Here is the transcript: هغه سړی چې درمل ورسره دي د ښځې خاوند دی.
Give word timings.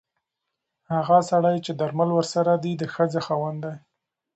هغه 0.93 1.17
سړی 1.29 1.57
چې 1.65 1.71
درمل 1.81 2.09
ورسره 2.13 2.53
دي 2.63 2.73
د 2.77 2.83
ښځې 2.93 3.19
خاوند 3.25 3.59
دی. 3.63 3.75